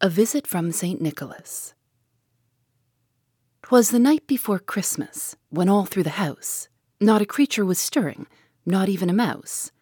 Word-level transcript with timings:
A 0.00 0.08
Visit 0.08 0.46
from 0.46 0.70
St. 0.70 1.00
Nicholas. 1.00 1.74
'Twas 3.64 3.90
the 3.90 3.98
night 3.98 4.28
before 4.28 4.60
Christmas, 4.60 5.34
when 5.50 5.68
all 5.68 5.86
through 5.86 6.04
the 6.04 6.20
house 6.22 6.68
not 7.00 7.20
a 7.20 7.26
creature 7.26 7.64
was 7.64 7.80
stirring, 7.80 8.28
not 8.64 8.88
even 8.88 9.10
a 9.10 9.12
mouse. 9.12 9.72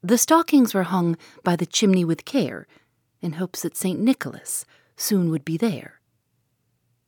The 0.00 0.16
stockings 0.16 0.74
were 0.74 0.84
hung 0.84 1.16
by 1.42 1.56
the 1.56 1.66
chimney 1.66 2.04
with 2.04 2.24
care, 2.24 2.68
in 3.20 3.32
hopes 3.32 3.62
that 3.62 3.76
St. 3.76 3.98
Nicholas 3.98 4.64
soon 4.96 5.28
would 5.30 5.44
be 5.44 5.56
there. 5.56 6.00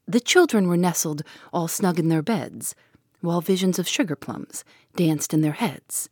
The 0.09 0.19
children 0.19 0.67
were 0.67 0.77
nestled 0.77 1.23
all 1.53 1.69
snug 1.69 2.01
in 2.01 2.09
their 2.09 2.21
beds, 2.21 2.75
while 3.21 3.43
visions 3.43 3.79
of 3.79 3.87
sugar 3.87 4.17
plums 4.17 4.65
danced 4.97 5.33
in 5.33 5.41
their 5.41 5.53
heads. 5.53 6.09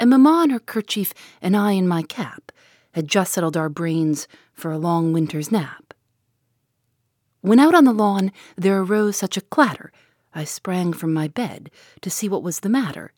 And 0.00 0.08
Mamma 0.08 0.44
in 0.44 0.50
her 0.50 0.60
kerchief 0.60 1.12
and 1.42 1.54
I 1.54 1.72
in 1.72 1.86
my 1.86 2.00
cap 2.00 2.50
had 2.94 3.08
just 3.08 3.32
settled 3.32 3.56
our 3.56 3.68
brains 3.68 4.26
for 4.52 4.70
a 4.70 4.78
long 4.78 5.12
winter's 5.12 5.52
nap. 5.52 5.92
When 7.40 7.58
out 7.58 7.74
on 7.74 7.84
the 7.84 7.92
lawn 7.92 8.32
there 8.56 8.80
arose 8.80 9.16
such 9.16 9.36
a 9.36 9.42
clatter, 9.42 9.92
I 10.32 10.44
sprang 10.44 10.92
from 10.92 11.12
my 11.12 11.28
bed 11.28 11.70
to 12.00 12.10
see 12.10 12.28
what 12.28 12.42
was 12.42 12.60
the 12.60 12.68
matter. 12.68 13.12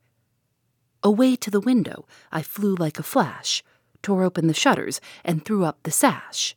Away 1.03 1.37
to 1.37 1.50
the 1.50 1.61
window 1.61 2.06
I 2.33 2.42
flew 2.42 2.75
like 2.75 2.98
a 2.98 3.05
flash, 3.05 3.62
tore 4.03 4.25
open 4.25 4.47
the 4.47 4.55
shutters, 4.55 5.00
and 5.25 5.45
threw 5.45 5.65
up 5.65 5.83
the 5.83 5.91
sash. 5.91 6.56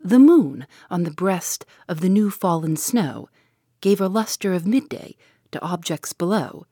The 0.00 0.18
moon 0.18 0.66
on 0.90 1.04
the 1.04 1.10
breast 1.10 1.64
of 1.88 2.00
the 2.00 2.08
new 2.08 2.30
fallen 2.30 2.76
snow 2.76 3.28
gave 3.80 4.00
a 4.00 4.08
lustre 4.08 4.52
of 4.52 4.66
midday 4.66 5.16
to 5.52 5.62
objects 5.62 6.12
below. 6.12 6.66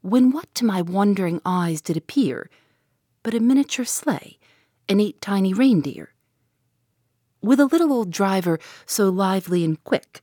When 0.00 0.32
what 0.32 0.52
to 0.56 0.64
my 0.64 0.82
wondering 0.82 1.40
eyes 1.44 1.80
did 1.80 1.96
appear 1.96 2.50
but 3.22 3.34
a 3.34 3.40
miniature 3.40 3.84
sleigh 3.84 4.38
and 4.88 5.00
eight 5.00 5.20
tiny 5.20 5.52
reindeer. 5.52 6.14
With 7.40 7.60
a 7.60 7.66
little 7.66 7.92
old 7.92 8.10
driver 8.10 8.58
so 8.86 9.08
lively 9.08 9.64
and 9.64 9.82
quick, 9.84 10.22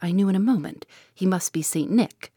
I 0.00 0.12
knew 0.12 0.28
in 0.28 0.36
a 0.36 0.40
moment 0.40 0.86
he 1.14 1.26
must 1.26 1.52
be 1.52 1.62
St. 1.62 1.90
Nick. 1.90 2.32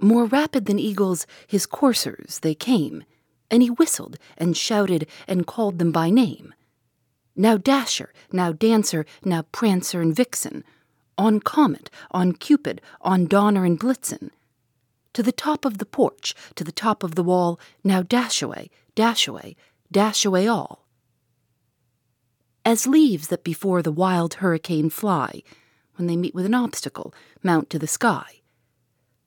More 0.00 0.24
rapid 0.24 0.66
than 0.66 0.78
eagles, 0.78 1.26
his 1.46 1.66
coursers, 1.66 2.40
they 2.40 2.54
came, 2.54 3.04
and 3.50 3.62
he 3.62 3.70
whistled 3.70 4.18
and 4.36 4.56
shouted 4.56 5.06
and 5.28 5.46
called 5.46 5.78
them 5.78 5.92
by 5.92 6.10
name. 6.10 6.54
Now 7.36 7.56
Dasher, 7.56 8.12
now 8.32 8.52
Dancer, 8.52 9.06
now 9.24 9.42
Prancer 9.52 10.00
and 10.00 10.14
Vixen, 10.14 10.64
on 11.16 11.40
Comet, 11.40 11.90
on 12.10 12.32
Cupid, 12.32 12.80
on 13.00 13.26
Donner 13.26 13.64
and 13.64 13.78
Blitzen. 13.78 14.30
To 15.14 15.22
the 15.22 15.32
top 15.32 15.64
of 15.64 15.78
the 15.78 15.86
porch, 15.86 16.34
to 16.54 16.64
the 16.64 16.72
top 16.72 17.02
of 17.02 17.14
the 17.14 17.22
wall, 17.22 17.60
now 17.84 18.02
dash 18.02 18.40
away, 18.40 18.70
dash 18.94 19.28
away, 19.28 19.56
dash 19.90 20.24
away 20.24 20.46
all. 20.48 20.86
As 22.64 22.86
leaves 22.86 23.28
that 23.28 23.44
before 23.44 23.82
the 23.82 23.92
wild 23.92 24.34
hurricane 24.34 24.88
fly, 24.88 25.42
when 25.96 26.06
they 26.06 26.16
meet 26.16 26.34
with 26.34 26.46
an 26.46 26.54
obstacle, 26.54 27.12
mount 27.42 27.68
to 27.70 27.78
the 27.78 27.86
sky. 27.86 28.40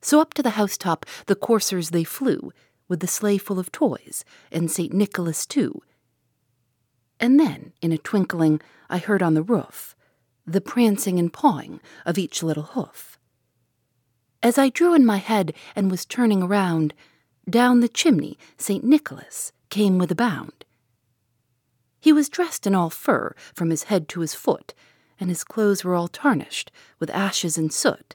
So 0.00 0.20
up 0.20 0.34
to 0.34 0.42
the 0.42 0.50
housetop 0.50 1.06
the 1.26 1.36
coursers 1.36 1.90
they 1.90 2.04
flew, 2.04 2.52
with 2.88 3.00
the 3.00 3.06
sleigh 3.06 3.38
full 3.38 3.58
of 3.58 3.72
toys, 3.72 4.24
and 4.50 4.70
St. 4.70 4.92
Nicholas 4.92 5.46
too. 5.46 5.82
And 7.18 7.38
then, 7.38 7.72
in 7.80 7.92
a 7.92 7.98
twinkling, 7.98 8.60
I 8.88 8.98
heard 8.98 9.22
on 9.22 9.34
the 9.34 9.42
roof 9.42 9.94
the 10.46 10.60
prancing 10.60 11.18
and 11.18 11.32
pawing 11.32 11.80
of 12.04 12.18
each 12.18 12.42
little 12.42 12.62
hoof. 12.62 13.18
As 14.42 14.58
I 14.58 14.68
drew 14.68 14.94
in 14.94 15.04
my 15.04 15.16
head 15.18 15.54
and 15.74 15.90
was 15.90 16.04
turning 16.04 16.42
around, 16.42 16.94
down 17.48 17.80
the 17.80 17.88
chimney 17.88 18.38
St. 18.58 18.84
Nicholas 18.84 19.52
came 19.70 19.98
with 19.98 20.10
a 20.10 20.16
bound. 20.16 20.64
He 22.00 22.12
was 22.12 22.28
dressed 22.28 22.66
in 22.66 22.74
all 22.74 22.90
fur 22.90 23.34
from 23.54 23.70
his 23.70 23.84
head 23.84 24.08
to 24.10 24.20
his 24.20 24.34
foot, 24.34 24.74
and 25.18 25.28
his 25.30 25.44
clothes 25.44 25.84
were 25.84 25.94
all 25.94 26.08
tarnished 26.08 26.70
with 26.98 27.10
ashes 27.10 27.56
and 27.56 27.72
soot. 27.72 28.14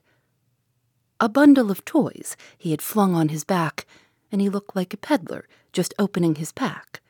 A 1.19 1.27
bundle 1.27 1.71
of 1.71 1.85
toys 1.85 2.35
he 2.57 2.71
had 2.71 2.81
flung 2.81 3.15
on 3.15 3.29
his 3.29 3.43
back, 3.43 3.85
and 4.31 4.41
he 4.41 4.49
looked 4.49 4.75
like 4.75 4.93
a 4.93 4.97
peddler 4.97 5.47
just 5.73 5.93
opening 5.99 6.35
his 6.35 6.51
pack. 6.51 7.01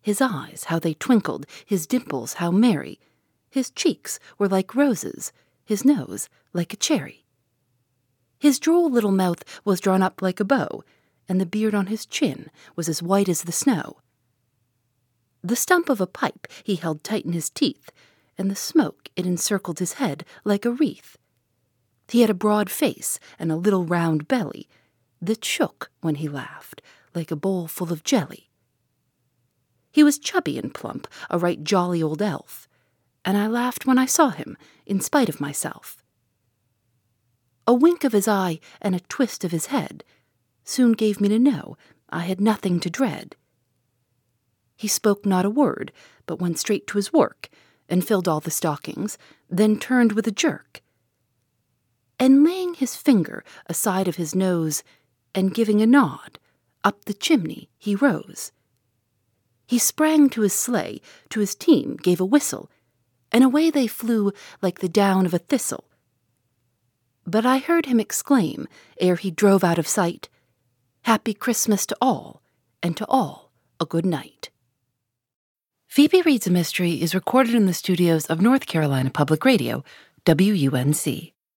His 0.00 0.20
eyes, 0.20 0.64
how 0.64 0.78
they 0.78 0.94
twinkled, 0.94 1.46
his 1.64 1.86
dimples, 1.86 2.34
how 2.34 2.50
merry. 2.50 2.98
His 3.50 3.70
cheeks 3.70 4.18
were 4.38 4.48
like 4.48 4.74
roses, 4.74 5.32
his 5.64 5.84
nose 5.84 6.28
like 6.52 6.72
a 6.72 6.76
cherry. 6.76 7.24
His 8.42 8.58
droll 8.58 8.90
little 8.90 9.12
mouth 9.12 9.44
was 9.64 9.78
drawn 9.78 10.02
up 10.02 10.20
like 10.20 10.40
a 10.40 10.44
bow, 10.44 10.82
and 11.28 11.40
the 11.40 11.46
beard 11.46 11.76
on 11.76 11.86
his 11.86 12.04
chin 12.04 12.50
was 12.74 12.88
as 12.88 13.00
white 13.00 13.28
as 13.28 13.42
the 13.42 13.52
snow. 13.52 13.98
The 15.44 15.54
stump 15.54 15.88
of 15.88 16.00
a 16.00 16.08
pipe 16.08 16.48
he 16.64 16.74
held 16.74 17.04
tight 17.04 17.24
in 17.24 17.34
his 17.34 17.48
teeth, 17.50 17.92
and 18.36 18.50
the 18.50 18.56
smoke 18.56 19.10
it 19.14 19.26
encircled 19.26 19.78
his 19.78 19.92
head 19.92 20.24
like 20.42 20.64
a 20.64 20.72
wreath. 20.72 21.16
He 22.08 22.22
had 22.22 22.30
a 22.30 22.34
broad 22.34 22.68
face 22.68 23.20
and 23.38 23.52
a 23.52 23.56
little 23.56 23.84
round 23.84 24.26
belly 24.26 24.68
that 25.20 25.44
shook 25.44 25.92
when 26.00 26.16
he 26.16 26.28
laughed 26.28 26.82
like 27.14 27.30
a 27.30 27.36
bowl 27.36 27.68
full 27.68 27.92
of 27.92 28.02
jelly. 28.02 28.50
He 29.92 30.02
was 30.02 30.18
chubby 30.18 30.58
and 30.58 30.74
plump, 30.74 31.06
a 31.30 31.38
right 31.38 31.62
jolly 31.62 32.02
old 32.02 32.20
elf, 32.20 32.68
and 33.24 33.36
I 33.36 33.46
laughed 33.46 33.86
when 33.86 33.98
I 33.98 34.06
saw 34.06 34.30
him, 34.30 34.56
in 34.84 34.98
spite 34.98 35.28
of 35.28 35.40
myself. 35.40 36.01
A 37.72 37.74
wink 37.74 38.04
of 38.04 38.12
his 38.12 38.28
eye 38.28 38.60
and 38.82 38.94
a 38.94 39.00
twist 39.00 39.44
of 39.44 39.50
his 39.50 39.72
head 39.72 40.04
soon 40.62 40.92
gave 40.92 41.22
me 41.22 41.28
to 41.30 41.38
know 41.38 41.78
I 42.10 42.18
had 42.24 42.38
nothing 42.38 42.80
to 42.80 42.90
dread. 42.90 43.34
He 44.76 44.88
spoke 44.88 45.24
not 45.24 45.46
a 45.46 45.50
word, 45.50 45.90
but 46.26 46.38
went 46.38 46.58
straight 46.58 46.86
to 46.88 46.98
his 46.98 47.14
work, 47.14 47.48
and 47.88 48.06
filled 48.06 48.28
all 48.28 48.40
the 48.40 48.50
stockings, 48.50 49.16
then 49.48 49.78
turned 49.78 50.12
with 50.12 50.26
a 50.26 50.30
jerk. 50.30 50.82
And 52.18 52.44
laying 52.44 52.74
his 52.74 52.94
finger 52.94 53.42
aside 53.64 54.06
of 54.06 54.16
his 54.16 54.34
nose, 54.34 54.82
and 55.34 55.54
giving 55.54 55.80
a 55.80 55.86
nod, 55.86 56.38
up 56.84 57.06
the 57.06 57.14
chimney 57.14 57.70
he 57.78 57.94
rose. 57.94 58.52
He 59.66 59.78
sprang 59.78 60.28
to 60.28 60.42
his 60.42 60.52
sleigh, 60.52 61.00
to 61.30 61.40
his 61.40 61.54
team 61.54 61.96
gave 61.96 62.20
a 62.20 62.26
whistle, 62.26 62.70
and 63.32 63.42
away 63.42 63.70
they 63.70 63.86
flew 63.86 64.30
like 64.60 64.80
the 64.80 64.90
down 64.90 65.24
of 65.24 65.32
a 65.32 65.38
thistle. 65.38 65.86
But 67.26 67.46
I 67.46 67.58
heard 67.58 67.86
him 67.86 68.00
exclaim, 68.00 68.66
ere 68.98 69.16
he 69.16 69.30
drove 69.30 69.62
out 69.62 69.78
of 69.78 69.86
sight, 69.86 70.28
Happy 71.02 71.34
Christmas 71.34 71.84
to 71.86 71.96
all, 72.00 72.42
and 72.82 72.96
to 72.96 73.06
all 73.06 73.50
a 73.80 73.84
good 73.84 74.06
night. 74.06 74.50
Phoebe 75.88 76.22
Reads 76.22 76.46
a 76.46 76.50
Mystery 76.50 77.02
is 77.02 77.14
recorded 77.14 77.54
in 77.54 77.66
the 77.66 77.74
studios 77.74 78.26
of 78.26 78.40
North 78.40 78.66
Carolina 78.66 79.10
Public 79.10 79.44
Radio, 79.44 79.84
WUNC. 80.26 81.32